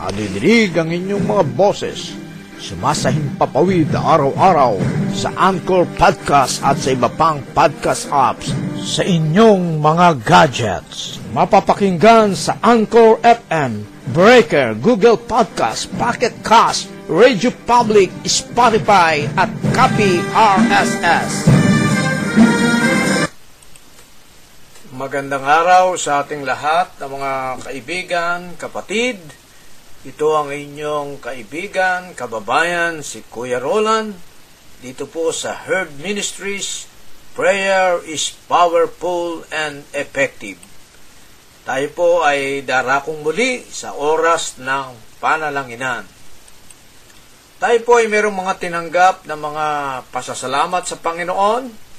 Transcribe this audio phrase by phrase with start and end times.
[0.00, 2.16] Nadidinig ang inyong mga boses.
[2.56, 4.80] Sumasahimpapawid araw-araw
[5.12, 8.48] sa Anchor Podcast at sa iba pang podcast apps
[8.80, 11.20] sa inyong mga gadgets.
[11.36, 13.84] Mapapakinggan sa Anchor FM,
[14.16, 21.44] Breaker, Google Podcast, Pocket Cast, Radio Public, Spotify at Copy RSS.
[24.96, 27.32] Magandang araw sa ating lahat ng mga
[27.68, 29.39] kaibigan, kapatid.
[30.00, 34.16] Ito ang inyong kaibigan, kababayan, si Kuya Roland.
[34.80, 36.88] Dito po sa Herd Ministries,
[37.36, 40.56] Prayer is powerful and effective.
[41.68, 46.08] Tayo po ay darakong muli sa oras ng panalanginan.
[47.60, 49.66] Tayo po ay mayroong mga tinanggap na mga
[50.08, 51.90] pasasalamat sa Panginoon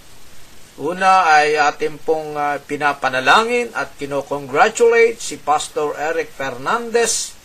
[0.82, 7.41] Una ay ating pong uh, pinapanalangin at kinocongratulate si Pastor Eric Fernandez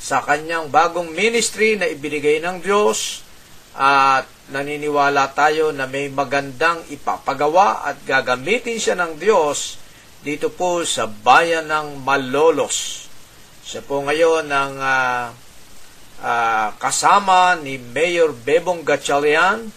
[0.00, 3.20] sa kanyang bagong ministry na ibinigay ng Diyos
[3.76, 9.76] at naniniwala tayo na may magandang ipapagawa at gagamitin siya ng Diyos
[10.24, 13.06] dito po sa bayan ng Malolos.
[13.60, 15.24] Siya po ngayon ang uh,
[16.24, 19.68] uh, kasama ni Mayor Bebong Gatchalian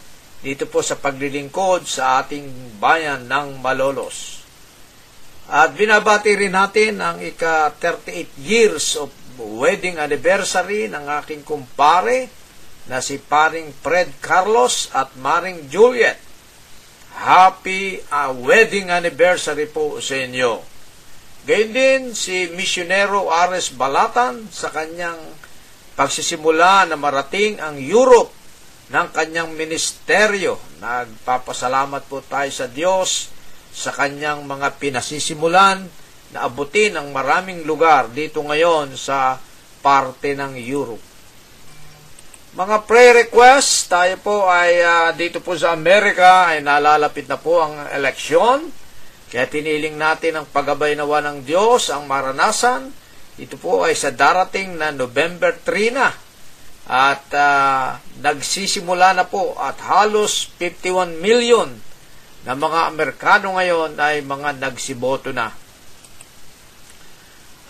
[0.43, 4.43] dito po sa paglilingkod sa ating bayan ng Malolos.
[5.47, 12.29] At binabati rin natin ang ika-38 years of wedding anniversary ng aking kumpare
[12.87, 16.19] na si paring Fred Carlos at Maring Juliet.
[17.13, 20.59] Happy uh, wedding anniversary po sa inyo.
[21.43, 25.19] Gayun din si Misionero Ares Balatan sa kanyang
[25.93, 28.31] pagsisimula na marating ang Europe
[28.91, 30.59] ng kanyang ministeryo.
[30.79, 33.31] Nagpapasalamat po tayo sa Diyos
[33.73, 36.02] sa kanyang mga pinasisimulan
[36.33, 39.37] na abutin ang maraming lugar dito ngayon sa
[39.85, 41.13] parte ng Europe.
[42.53, 47.61] Mga prayer requests, tayo po ay uh, dito po sa Amerika ay nalalapit na po
[47.61, 48.69] ang eleksyon.
[49.33, 52.93] Kaya tiniling natin ang paggabay nawa ng Diyos, ang maranasan.
[53.41, 56.13] Ito po ay sa darating na November 3 na
[56.83, 61.71] at uh, nagsisimula na po at halos 51 million
[62.43, 65.62] na mga Amerikano ngayon ay mga nagsiboto na.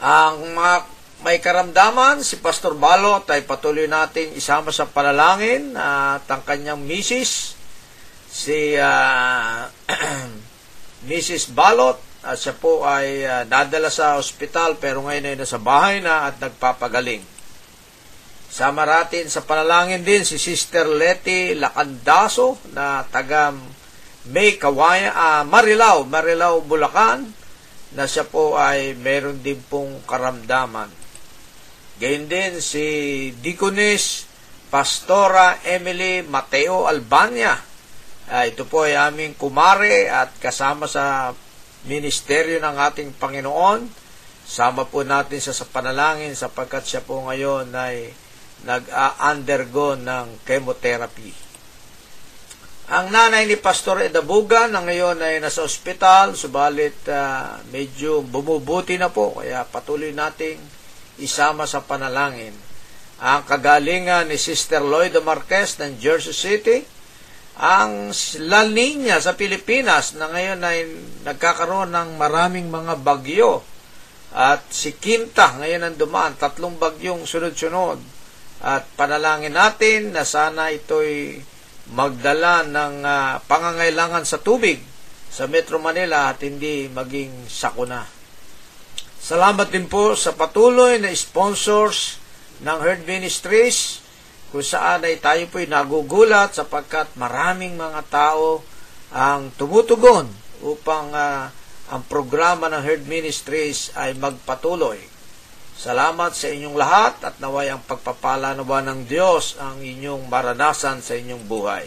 [0.04, 0.76] Ang mga
[1.24, 7.56] may karamdaman, si Pastor Balot ay patuloy nating isama sa panalangin at ang kanyang misis,
[8.28, 9.64] si uh,
[11.08, 11.56] Mrs.
[11.56, 11.96] Balot,
[12.28, 16.36] at siya po ay uh, nadala sa ospital pero ngayon ay nasa bahay na at
[16.44, 17.24] nagpapagaling.
[18.52, 23.56] Sama natin sa panalangin din si Sister Letty Lacandaso na taga
[24.28, 27.43] May Kawaya, uh, Marilao, Marilao, Bulacan,
[27.94, 30.90] na siya po ay meron din pong karamdaman.
[32.02, 32.86] Gayun din si
[33.38, 34.26] Deaconess
[34.74, 37.54] Pastora Emily Mateo Albania.
[38.26, 41.38] Uh, ito po ay aming kumare at kasama sa
[41.86, 43.86] ministeryo ng ating Panginoon.
[44.44, 48.10] Sama po natin siya sa panalangin sapagkat siya po ngayon ay
[48.66, 51.43] nag-undergo ng chemotherapy.
[52.84, 59.08] Ang nanay ni Pastor Edabuga na ngayon ay nasa ospital, subalit uh, medyo bumubuti na
[59.08, 60.60] po, kaya patuloy nating
[61.24, 62.52] isama sa panalangin.
[63.24, 66.84] Ang kagalingan ni Sister Lloyd Marquez ng Jersey City,
[67.56, 68.12] ang
[68.44, 70.80] La Nina sa Pilipinas na ngayon ay
[71.24, 73.64] nagkakaroon ng maraming mga bagyo
[74.36, 78.02] at si Quinta ngayon ang dumaan, tatlong bagyong sunod-sunod
[78.60, 81.53] at panalangin natin na sana ito'y
[81.92, 84.80] magdala ng uh, pangangailangan sa tubig
[85.28, 88.06] sa Metro Manila at hindi maging sakuna.
[89.24, 92.20] Salamat din po sa patuloy na sponsors
[92.64, 94.00] ng Herd Ministries
[94.54, 98.62] kung saan ay tayo po'y nagugulat sapagkat maraming mga tao
[99.10, 100.30] ang tumutugon
[100.62, 101.50] upang uh,
[101.90, 105.13] ang programa ng Herd Ministries ay magpatuloy.
[105.74, 111.18] Salamat sa inyong lahat at naway ang pagpapala nawa ng Diyos ang inyong maranasan sa
[111.18, 111.86] inyong buhay.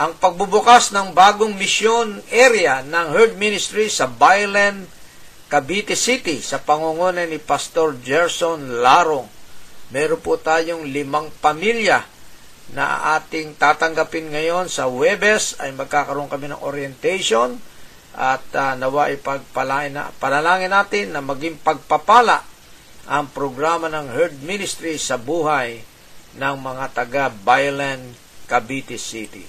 [0.00, 4.86] Ang pagbubukas ng bagong mission area ng Herd Ministries sa Bailen,
[5.50, 9.40] Cavite City sa pangunguna ni Pastor Gerson Larong
[9.90, 12.06] meron po tayong limang pamilya
[12.70, 17.58] na ating tatanggapin ngayon sa Webes ay magkakaroon kami ng orientation
[18.14, 22.46] at uh, nawa ipagpalain na, panalangin natin na maging pagpapala
[23.10, 25.82] ang programa ng Herd Ministry sa buhay
[26.38, 28.14] ng mga taga Bailan,
[28.46, 29.42] Cavite City.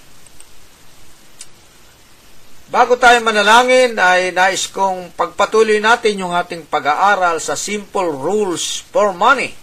[2.73, 9.13] Bago tayo manalangin ay nais kong pagpatuloy natin yung ating pag-aaral sa Simple Rules for
[9.13, 9.61] Money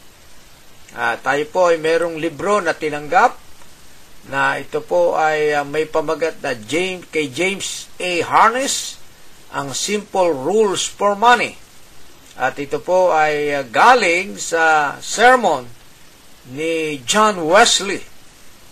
[0.97, 3.37] Uh, tayo po ay merong libro na tinanggap
[4.33, 8.25] na ito po ay uh, may pamagat na James, kay James A.
[8.25, 8.97] Harness,
[9.53, 11.61] ang Simple Rules for Money.
[12.39, 15.67] At ito po ay uh, galing sa sermon
[16.55, 17.99] ni John Wesley,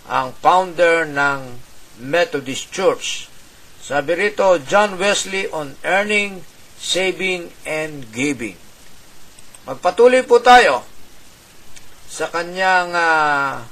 [0.06, 1.58] ang founder ng
[1.98, 3.26] Methodist Church.
[3.82, 6.46] Sabi rito, John Wesley on Earning,
[6.78, 8.54] Saving, and Giving.
[9.66, 10.86] Magpatuloy po tayo
[12.06, 13.66] sa kanyang uh,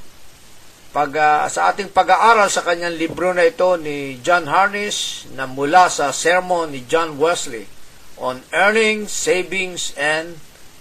[0.90, 5.86] pag, uh, sa ating pag-aaral sa kanyang libro na ito ni John Harness na mula
[5.86, 7.83] sa sermon ni John Wesley
[8.20, 10.38] on earning, savings, and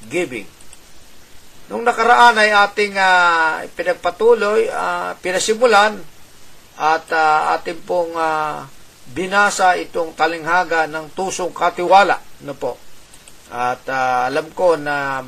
[0.08, 0.46] giving.
[1.72, 5.98] Nung nakaraan ay ating uh, pinagpatuloy, uh, pinasimulan
[6.78, 8.68] at uh, ating pong uh,
[9.16, 12.20] binasa itong talinghaga ng tusong katiwala.
[12.44, 12.78] No po.
[13.54, 15.24] At uh, alam ko na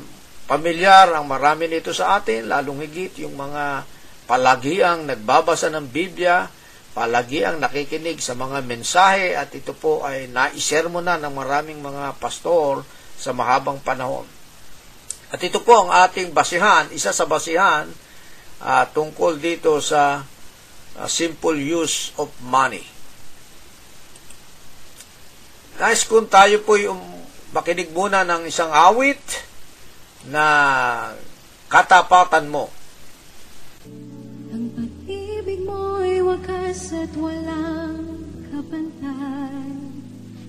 [0.46, 3.82] Pamilyar ang marami nito sa atin, lalong higit yung mga
[4.30, 6.46] palagiang nagbabasa ng Biblia,
[6.96, 12.88] palagiang nakikinig sa mga mensahe at ito po ay naisermo na ng maraming mga pastor
[13.20, 14.24] sa mahabang panahon.
[15.28, 17.84] At ito po ang ating basihan, isa sa basihan
[18.64, 20.24] uh, tungkol dito sa
[20.96, 22.88] uh, simple use of money.
[25.76, 26.96] Guys, kung tayo po yung
[27.52, 29.20] makinig muna ng isang awit,
[30.30, 30.46] na
[31.70, 32.70] katapatan mo.
[37.06, 37.14] At
[38.50, 39.70] kapantay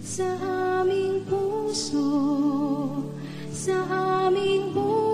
[0.02, 0.26] sa
[0.82, 2.10] aming puso,
[3.54, 3.78] sa
[4.26, 5.07] aming buhay.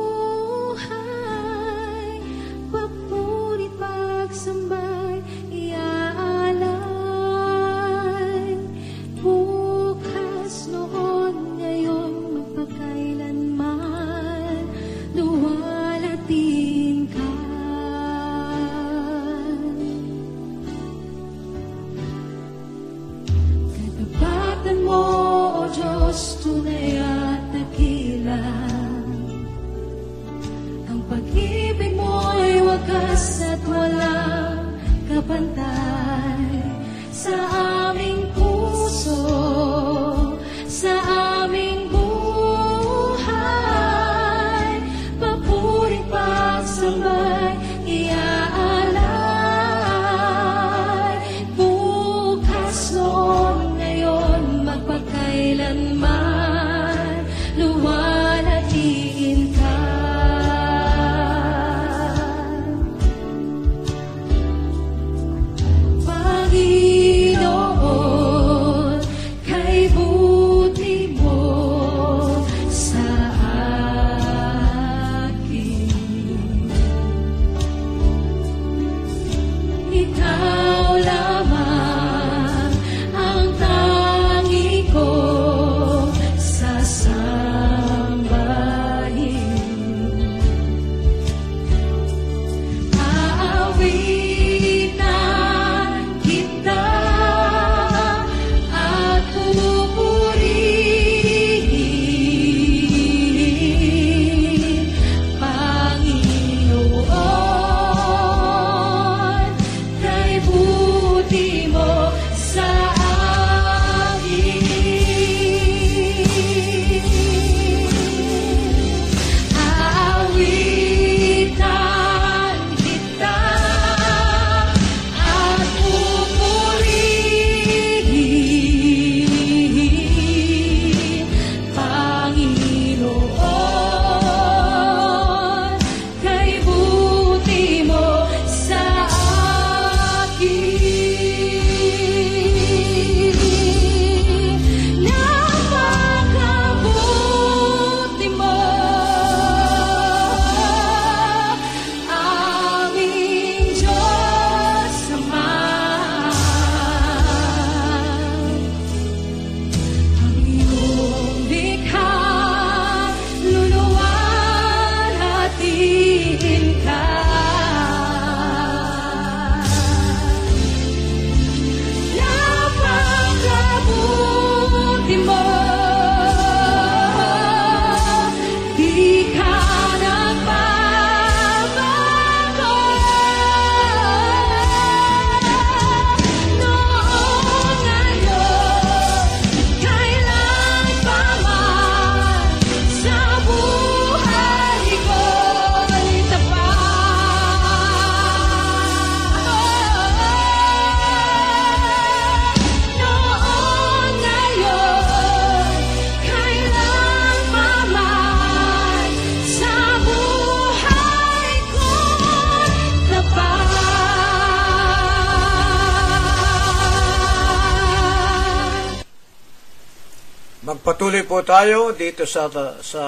[221.14, 222.50] Magpatuloy po tayo dito sa
[222.82, 223.06] sa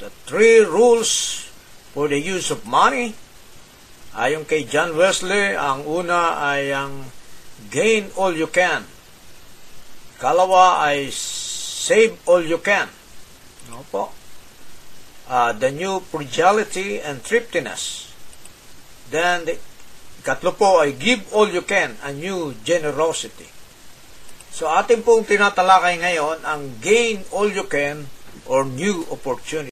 [0.00, 1.44] the three rules
[1.92, 3.12] for the use of money.
[4.16, 7.12] Ayon kay John Wesley, ang una ay ang
[7.68, 8.88] gain all you can.
[10.16, 12.88] Kalawa ay save all you can.
[13.68, 14.16] Ano po?
[15.28, 18.16] Uh, the new frugality and thriftiness.
[19.12, 19.60] Then, the,
[20.24, 23.59] katlo po ay give all you can, a new generosity.
[24.50, 28.04] So, atin pong tinatalakay ngayon ang gain all you can
[28.50, 29.70] or new opportunity.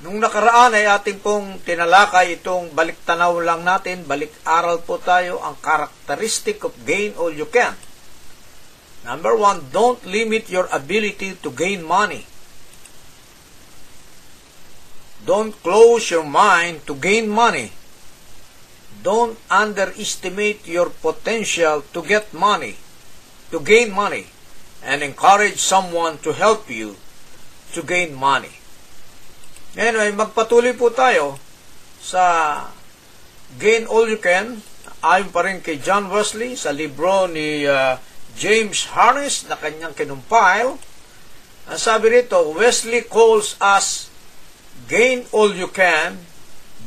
[0.00, 5.38] Nung nakaraan ay ating pong tinalakay itong balik tanaw lang natin, balik aral po tayo
[5.38, 7.78] ang characteristic of gain all you can.
[9.06, 12.29] Number one, don't limit your ability to gain money.
[15.24, 17.72] Don't close your mind to gain money.
[19.00, 22.76] Don't underestimate your potential to get money,
[23.52, 24.28] to gain money,
[24.84, 26.96] and encourage someone to help you
[27.72, 28.52] to gain money.
[29.78, 31.38] Anyway, magpatuloy po tayo
[32.02, 32.66] sa
[33.56, 34.60] Gain All You Can,
[35.00, 37.96] ayon pa rin kay John Wesley sa libro ni uh,
[38.34, 40.76] James Harris na kanyang kinumpile.
[41.70, 44.09] Ang sabi rito, Wesley calls us
[44.86, 46.22] gain all you can,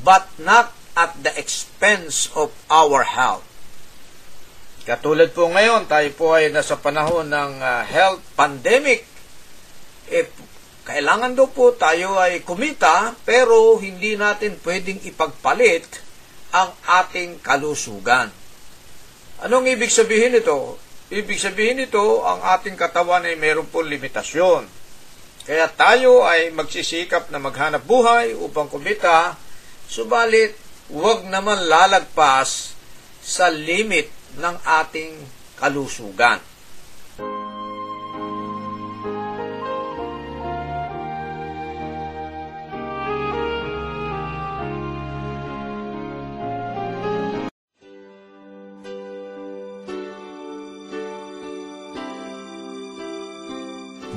[0.02, 3.46] but not at the expense of our health.
[4.84, 9.08] Katulad po ngayon, tayo po ay nasa panahon ng uh, health pandemic.
[10.12, 10.28] Eh,
[10.84, 15.88] kailangan daw po tayo ay kumita, pero hindi natin pwedeng ipagpalit
[16.52, 18.28] ang ating kalusugan.
[19.40, 20.76] Anong ibig sabihin nito?
[21.08, 24.83] Ibig sabihin nito, ang ating katawan ay mayroon po limitasyon.
[25.44, 29.36] Kaya tayo ay magsisikap na maghanap buhay upang kumita,
[29.92, 30.56] subalit
[30.88, 32.72] huwag naman lalagpas
[33.20, 34.08] sa limit
[34.40, 35.20] ng ating
[35.60, 36.53] kalusugan.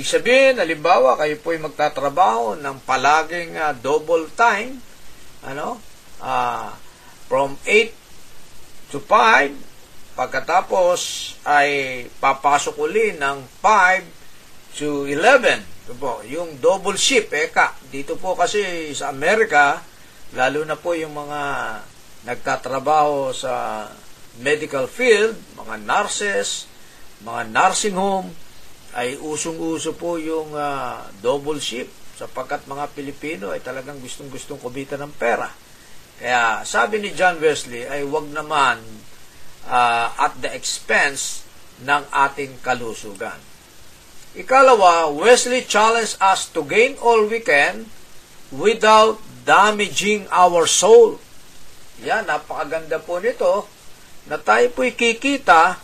[0.00, 4.80] Ibig sabihin, halimbawa, kayo po ay magtatrabaho ng palaging uh, double time,
[5.44, 5.76] ano,
[6.24, 6.72] uh,
[7.28, 7.92] from 8
[8.88, 11.00] to 5, pagkatapos
[11.44, 11.68] ay
[12.16, 15.68] papasok uli ng 5 to 11.
[15.68, 19.84] Ito po, yung double shift, eka, dito po kasi sa Amerika,
[20.32, 21.40] lalo na po yung mga
[22.24, 23.84] nagtatrabaho sa
[24.40, 26.64] medical field, mga nurses,
[27.20, 28.32] mga nursing home,
[28.94, 35.12] ay usong-uso po yung uh, double shift sapagkat mga Pilipino ay talagang gustong-gustong kumita ng
[35.16, 35.48] pera.
[36.20, 38.76] Kaya sabi ni John Wesley ay wag naman
[39.64, 41.48] ah, at the expense
[41.80, 43.40] ng ating kalusugan.
[44.36, 47.88] Ikalawa, Wesley challenged us to gain all we can
[48.52, 49.16] without
[49.48, 51.16] damaging our soul.
[52.04, 53.64] Yan, napakaganda po nito
[54.28, 55.80] na tayo po'y kikita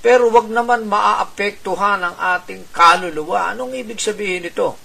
[0.00, 3.52] pero wag naman maaapektuhan ang ating kaluluwa.
[3.52, 4.76] Anong ibig sabihin nito?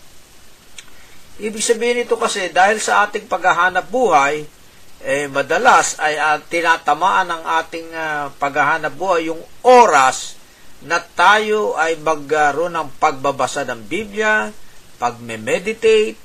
[1.39, 4.43] Ibig sabihin nito kasi dahil sa ating paghahanap buhay,
[5.05, 10.35] eh, madalas ay uh, tinatamaan ng ating uh, paghahanap buhay yung oras
[10.83, 14.51] na tayo ay magkaroon ng pagbabasa ng Biblia,
[14.99, 16.19] pagme-meditate,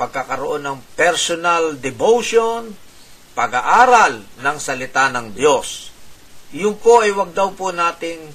[0.00, 2.72] pagkakaroon ng personal devotion,
[3.36, 5.89] pag-aaral ng salita ng Diyos.
[6.50, 8.26] Yun po ay wag daw po nating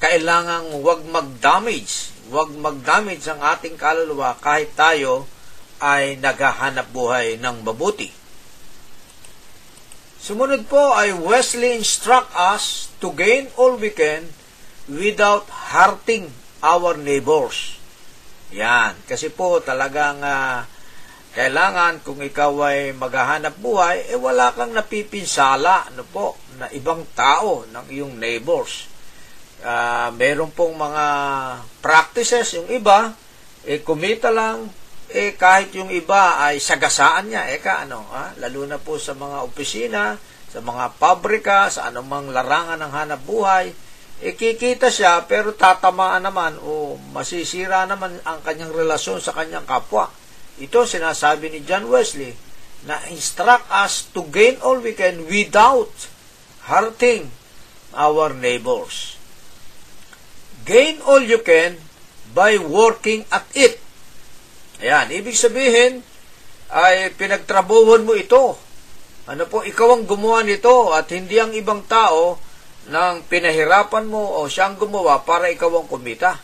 [0.00, 5.28] kailangang wag mag-damage, wag mag-damage ang ating kaluluwa kahit tayo
[5.80, 8.12] ay naghahanap buhay ng mabuti.
[10.20, 14.28] Sumunod po ay Wesley instruct us to gain all we can
[14.88, 16.28] without hurting
[16.60, 17.80] our neighbors.
[18.52, 18.96] Yan.
[19.04, 20.64] Kasi po talagang uh,
[21.32, 27.64] kailangan kung ikaw ay maghahanap buhay, eh wala kang napipinsala ano po, na ibang tao
[27.64, 28.84] ng iyong neighbors.
[29.64, 31.04] Uh, meron pong mga
[31.80, 33.16] practices, yung iba,
[33.64, 34.68] eh kumita lang,
[35.08, 38.36] eh kahit yung iba ay sagasaan niya, eh ka ano, ha?
[38.36, 40.20] lalo na po sa mga opisina,
[40.52, 43.72] sa mga pabrika, sa anumang larangan ng hanap buhay,
[44.20, 50.12] eh kikita siya pero tatamaan naman o masisira naman ang kanyang relasyon sa kanyang kapwa.
[50.60, 52.36] Ito sinasabi ni John Wesley
[52.84, 55.88] na instruct us to gain all we can without
[56.70, 57.26] hurting
[57.98, 59.18] our neighbors.
[60.62, 61.74] Gain all you can
[62.30, 63.82] by working at it.
[64.78, 66.06] Ayan, ibig sabihin,
[66.70, 68.54] ay pinagtrabuhon mo ito.
[69.26, 72.38] Ano po, ikaw ang gumawa nito at hindi ang ibang tao
[72.88, 76.38] nang pinahirapan mo o siyang gumawa para ikaw ang kumita.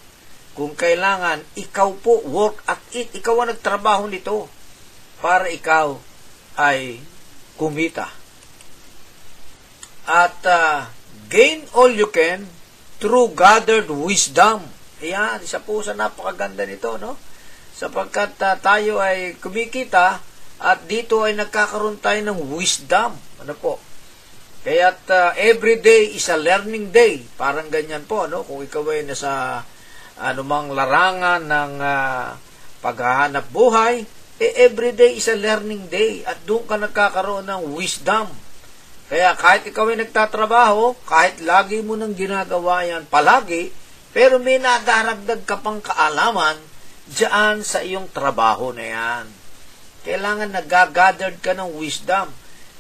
[0.58, 3.14] Kung kailangan, ikaw po work at it.
[3.14, 4.50] Ikaw ang nagtrabaho nito
[5.22, 5.96] para ikaw
[6.58, 6.98] ay
[7.54, 8.25] kumita.
[10.07, 10.87] At uh,
[11.27, 12.47] gain all you can
[13.03, 14.62] through gathered wisdom.
[15.03, 17.19] Ayan, isa po sa napakaganda nito, no?
[17.77, 20.16] sapagkat uh, tayo ay kumikita
[20.57, 23.12] at dito ay nagkakaroon tayo ng wisdom.
[23.45, 23.77] Ano po?
[24.64, 27.21] Kaya't uh, every day is a learning day.
[27.37, 28.42] Parang ganyan po, no?
[28.49, 29.61] Kung ikaw ay nasa
[30.16, 32.33] anumang larangan ng uh,
[32.81, 34.09] paghahanap buhay,
[34.40, 38.33] eh every day is a learning day at doon ka nagkakaroon ng wisdom.
[39.07, 43.71] Kaya kahit ikaw ay nagtatrabaho, kahit lagi mo nang ginagawa yan palagi,
[44.11, 46.59] pero may nadaragdag ka pang kaalaman,
[47.07, 49.27] Diyan sa iyong trabaho na yan.
[50.03, 52.27] Kailangan nagagathered ka ng wisdom.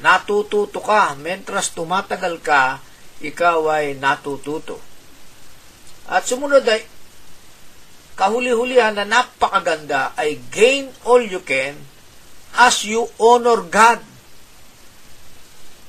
[0.02, 1.14] Natututo ka.
[1.14, 2.82] Mentras tumatagal ka,
[3.22, 4.82] ikaw ay natututo.
[6.10, 6.82] At sumunod ay,
[8.18, 11.78] kahuli-hulihan na napakaganda ay gain all you can
[12.58, 14.02] as you honor God.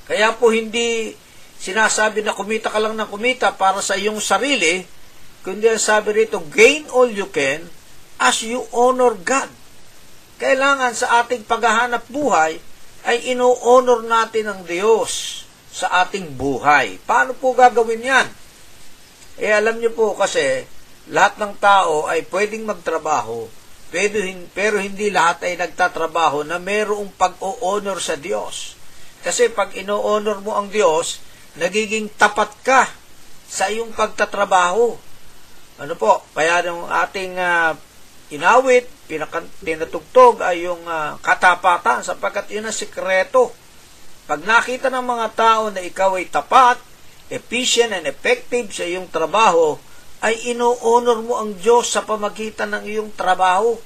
[0.08, 1.12] Kaya po hindi
[1.60, 4.82] sinasabi na kumita ka lang ng kumita para sa iyong sarili,
[5.44, 7.68] kundi sabi rito, gain all you can
[8.16, 9.52] as you honor God.
[10.40, 12.56] Kailangan sa ating paghahanap buhay
[13.04, 16.98] ay ino-honor natin ang Diyos sa ating buhay.
[17.04, 18.28] Paano po gagawin yan?
[19.38, 20.66] Eh alam niyo po kasi
[21.12, 24.20] lahat ng tao ay pwedeng magtrabaho pero,
[24.52, 28.76] pero hindi lahat ay nagtatrabaho na mayroong pag-o-honor sa Diyos.
[29.28, 31.20] Kasi pag ino-honor mo ang Diyos,
[31.60, 32.88] nagiging tapat ka
[33.44, 34.96] sa iyong pagtatrabaho.
[35.84, 36.24] Ano po?
[36.32, 37.76] Kaya yung ating uh,
[38.32, 43.52] inawit, pinakan, tinatugtog ay yung uh, katapatan sapagkat yun ang sikreto.
[44.24, 46.80] Pag nakita ng mga tao na ikaw ay tapat,
[47.28, 49.76] efficient and effective sa iyong trabaho,
[50.24, 53.76] ay ino-honor mo ang Diyos sa pamagitan ng iyong trabaho.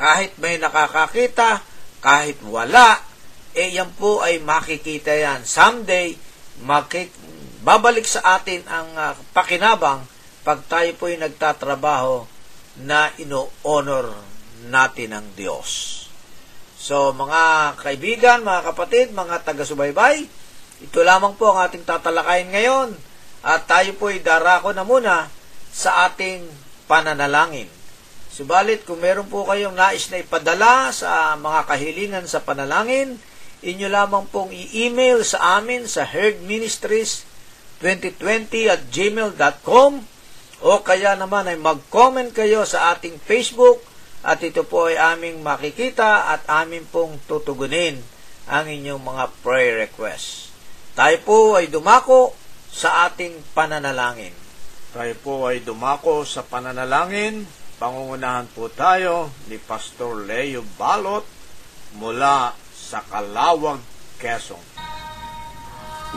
[0.00, 1.60] Kahit may nakakakita,
[2.00, 3.12] kahit wala,
[3.54, 5.46] eh yan po ay makikita yan.
[5.46, 6.18] Someday,
[6.66, 7.14] makik-
[7.62, 10.04] babalik sa atin ang uh, pakinabang
[10.44, 12.28] pag tayo po ay nagtatrabaho
[12.84, 14.12] na ino-honor
[14.68, 16.04] natin ang Diyos.
[16.76, 20.28] So, mga kaibigan, mga kapatid, mga taga-subaybay,
[20.84, 22.88] ito lamang po ang ating tatalakayin ngayon.
[23.40, 25.32] At tayo po ay darako na muna
[25.72, 26.44] sa ating
[26.84, 27.72] pananalangin.
[28.28, 33.16] Subalit, kung meron po kayong nais na ipadala sa mga kahilingan sa panalangin,
[33.64, 37.24] inyo lamang pong i-email sa amin sa herdministries
[37.80, 39.92] 2020 at gmail.com
[40.64, 43.80] o kaya naman ay mag-comment kayo sa ating Facebook
[44.24, 48.00] at ito po ay aming makikita at amin pong tutugunin
[48.48, 50.52] ang inyong mga prayer requests.
[50.92, 52.36] Tayo po ay dumako
[52.68, 54.32] sa ating pananalangin.
[54.92, 57.44] Tayo po ay dumako sa pananalangin.
[57.76, 61.26] Pangungunahan po tayo ni Pastor Leo Balot
[61.98, 63.80] mula sa Kalawag,
[64.20, 64.60] Quezon.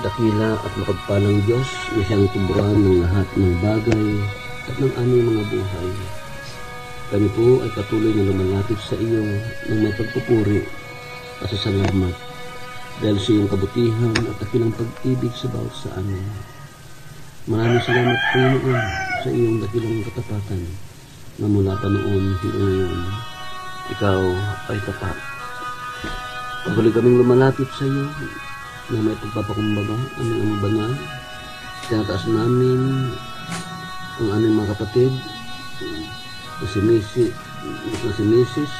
[0.03, 4.07] Dakila at mapagpalang Diyos na siyang tuburan ng lahat ng bagay
[4.67, 5.89] at ng aming mga buhay.
[7.07, 9.23] Kami po ay patuloy na lumalapit sa iyo
[9.71, 10.67] ng may pagpupuri
[11.39, 12.13] at sa salamat
[12.99, 16.27] dahil sa iyong kabutihan at dakilang pag-ibig sa bawat sa amin.
[17.47, 18.81] Maraming salamat Panginoon
[19.23, 20.61] sa iyong dakilang katapatan
[21.39, 23.01] na mula pa noon hanggang ngayon.
[23.97, 24.19] Ikaw
[24.67, 25.36] ay tapat.
[26.67, 28.11] Patuloy kaming lumalapit sa iyo
[28.91, 30.91] na may pagpapakumbaga aming ang banal.
[31.87, 33.07] Tinataas namin
[34.19, 35.15] ang aming mga kapatid.
[36.59, 37.31] Na si Missy,
[38.03, 38.71] na si Mrs.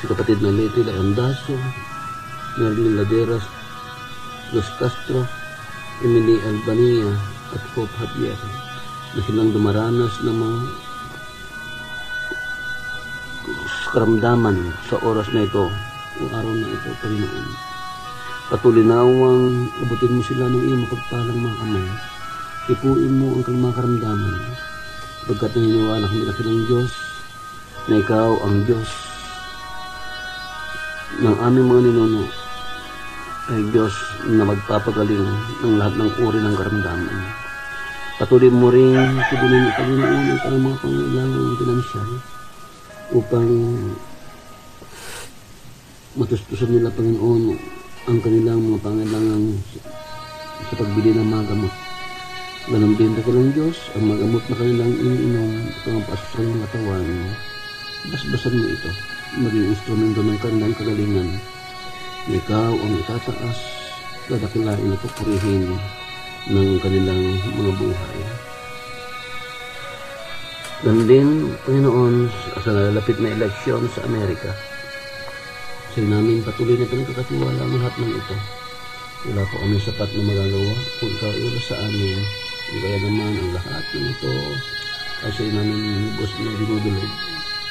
[0.00, 1.60] Si kapatid na Leti Larandaso,
[2.56, 3.44] Merlin Laderas,
[4.56, 5.28] Los Castro,
[6.00, 7.12] Emily Albania
[7.52, 8.40] at Hope Javier
[9.12, 10.60] na silang dumaranas ng mga
[13.92, 14.56] karamdaman
[14.88, 15.68] sa oras na ito
[16.20, 17.48] o araw na ito, Panginoon.
[18.46, 21.88] Patuloy nawang abutin mo sila ng iyong mapagpalang mga kamay.
[22.70, 24.36] Ipuin mo ang kanilang mga karamdaman.
[25.26, 26.90] Pagkat naniniwala kami na silang Diyos,
[27.86, 28.90] na ikaw ang Diyos
[31.22, 32.22] ng aming mga ninuno
[33.46, 33.94] ay Diyos
[34.26, 35.22] na magpapagaling
[35.62, 37.22] ng lahat ng uri ng karamdaman.
[38.18, 42.10] Patuloy mo rin tugunin ang Panginoon ang mga pangailangan ng pinansyal
[43.14, 43.48] upang
[46.16, 47.60] matustusan nila Panginoon
[48.08, 49.42] ang kanilang mga pangailangan
[50.64, 51.74] sa pagbili ng mga gamot.
[52.66, 55.50] Ganon din ng Diyos, ang mga gamot na kanilang iniinom
[55.92, 57.08] ang pasasal ng katawan,
[58.08, 58.90] basbasan mo ito,
[59.44, 61.30] maging instrumento ng kanilang kagalingan.
[62.32, 63.58] Ikaw ang itataas,
[64.32, 65.68] dadakilain at pupurihin
[66.48, 67.22] ng kanilang
[67.60, 68.18] mga buhay.
[70.80, 71.28] Ganon din,
[71.68, 72.14] Panginoon,
[72.64, 74.75] sa nalalapit na eleksyon sa Amerika,
[75.96, 78.36] sa namin patuloy na pinagkakatiwala ang lahat ng ito.
[79.32, 82.20] Wala pa kami sapat na magagawa kung wala sa amin.
[82.68, 84.34] Di kaya naman ang lahat ng ito
[85.24, 87.12] ay sa namin lubos na dinudulog.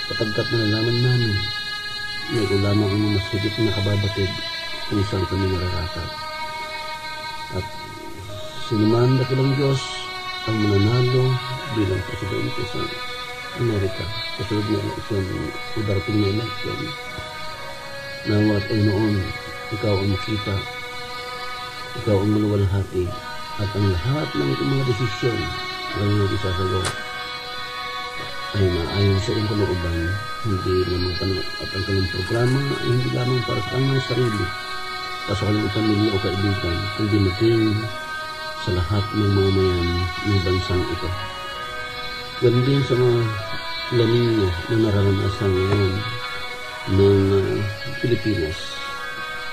[0.09, 1.33] Kapagkat na nalaman namin
[2.33, 4.31] na ito lamang ang mas higit na kababatid
[4.89, 6.09] kung saan kami nararapat.
[7.61, 7.65] At
[8.65, 9.85] sinuman na kilang Diyos
[10.49, 11.29] ang mananalo
[11.77, 12.81] bilang presidente sa
[13.61, 14.05] Amerika.
[14.41, 15.25] Kasunod na eleksyon,
[15.77, 16.81] o darating na eleksyon,
[18.25, 19.21] Nawa at noon,
[19.69, 20.57] ikaw ang makita,
[22.01, 23.05] ikaw ang maluwalhati,
[23.61, 25.39] at ang lahat ng itong mga desisyon
[25.93, 26.89] na iyong isasagawa
[28.57, 29.99] ay maayon sa iyong kalooban,
[30.41, 34.45] hindi lamang kan- at ang kanyang programa ay hindi lamang para sa kanyang sarili,
[35.29, 37.65] para sa kanyang pamilya o kaibigan, kundi maging
[38.65, 41.09] sa lahat ng mga mayan ng bansang ito.
[42.41, 43.21] Ganun din sa mga
[43.93, 46.24] laninyo na nararanasan ngayon
[46.85, 47.01] ng
[47.33, 47.57] uh,
[47.97, 48.77] Pilipinas,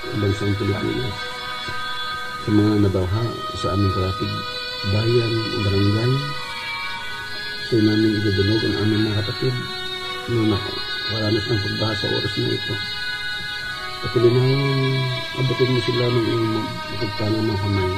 [0.05, 1.17] ang bansang Pilipinas,
[2.45, 3.25] sa mga nabaha
[3.57, 4.33] sa aming karatig
[4.93, 5.33] bayan
[5.65, 6.11] barangay,
[7.65, 9.55] sa namin idudulog ang aming mga kapatid
[10.29, 12.75] na nakaranas ng pagbaha sa oras na ito.
[14.05, 14.45] Patuloy na
[15.41, 16.49] abutin mo sila ng iyong
[16.93, 17.91] mapagpalang mga kamay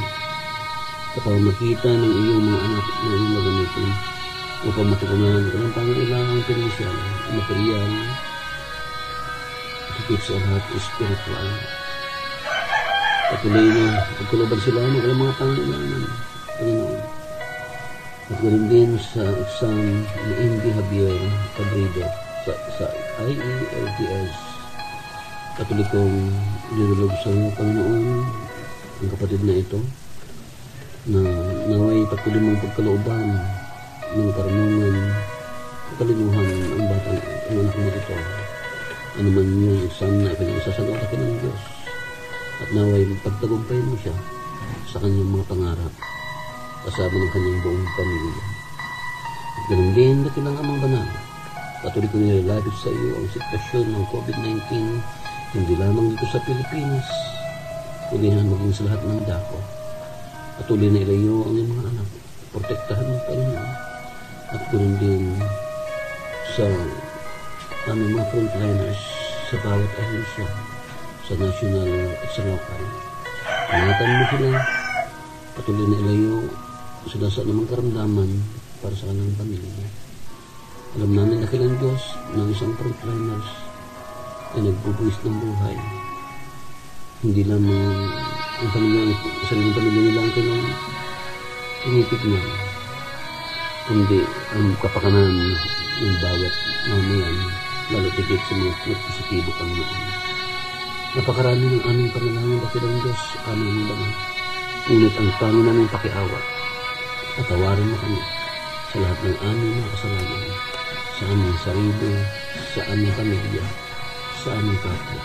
[1.12, 3.90] sa pamamakita ng iyong mga anak na iyong magamitin
[4.64, 6.96] upang matugunan ang kanilang pangailangan pinansyal,
[7.36, 7.92] material,
[9.96, 11.48] higit sa lahat spiritual.
[13.26, 13.86] Patuloy na
[14.20, 16.04] pagkuluban sila ng kanilang mga pangailangan,
[16.60, 17.00] Panginoon.
[18.26, 21.20] At ganoon din sa exam ni Indy Javier
[21.54, 22.06] Cabrido
[22.44, 22.86] sa, sa
[23.24, 24.36] IELTS.
[25.56, 26.16] Patuloy kong
[26.76, 28.04] nilulog sa Panginoon
[28.96, 29.80] ang kapatid na ito
[31.06, 31.22] na
[31.70, 33.28] naway patuloy mong pagkalooban
[34.16, 34.96] ng karunungan
[35.96, 38.16] kalinuhan ang batang ang anak mo ito
[39.16, 41.62] ano man yung exam na ipinag-isasagawa ka ng Diyos.
[42.56, 44.16] At naway pagtagumpay mo siya
[44.92, 45.94] sa kanyang mga pangarap.
[46.84, 48.44] Kasama ng kanyang buong pamilya.
[49.56, 51.08] At ganun din na kilang amang banal.
[51.80, 54.72] Patuloy ko nilalapit sa iyo ang sitwasyon ng COVID-19
[55.56, 57.08] hindi lamang dito sa Pilipinas
[58.12, 59.58] kundi na maging sa lahat ng dako.
[60.60, 62.10] Patuloy na ilayo ang iyong mga anak.
[62.52, 63.72] Protektahan ng Panginoon.
[64.52, 65.24] At ganoon din
[66.56, 66.66] sa
[67.86, 69.02] aming mga frontliners
[69.46, 70.48] sa bawat ahensya
[71.26, 72.82] sa national at sa local.
[73.70, 74.50] Ingatan mo sila,
[75.54, 76.38] patuloy na ilayo
[77.06, 78.30] sa nasa namang karamdaman
[78.82, 79.86] para sa kanilang pamilya.
[80.98, 82.02] Alam namin na kailang Diyos
[82.34, 83.50] ng isang frontliners
[84.58, 85.78] ay nagbubuwis ng buhay.
[87.22, 87.98] Hindi lamang
[88.66, 89.14] ang pamilya,
[89.46, 90.66] isang pamilya nila ang kailang
[91.86, 92.46] tinitignan,
[93.86, 94.20] kundi
[94.58, 95.54] ang kapakanan
[96.02, 96.54] ng bawat
[96.86, 100.04] mamayan, lalo tigit mga positibo Panginoon.
[101.16, 104.14] Napakarami ng aming panalangin na silang Diyos, aming himbangan.
[104.86, 106.40] Ngunit ang tangi naming pakiawa,
[107.40, 108.22] patawarin mo kami
[108.92, 110.44] sa lahat ng aming mga kasalanan,
[111.16, 112.14] sa aming sarili,
[112.74, 113.66] sa aming pamilya,
[114.44, 115.22] sa aming kapwa,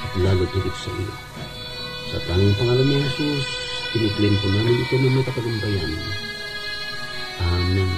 [0.00, 1.14] at lalo tigit sa iyo.
[2.10, 3.46] Sa tanging pangalan ni Jesus,
[3.94, 5.92] kiniklaim ko namin ito na may katagumpayan.
[7.40, 7.90] Amen.